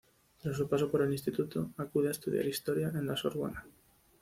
Tras 0.41 0.57
su 0.57 0.67
paso 0.67 0.89
por 0.89 1.03
el 1.03 1.11
instituto, 1.11 1.69
acude 1.77 2.07
a 2.07 2.11
estudiar 2.11 2.47
Historia 2.47 2.87
en 2.87 3.05
La 3.05 3.15
Sorbona. 3.15 3.63